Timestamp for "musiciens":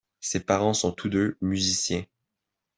1.41-2.05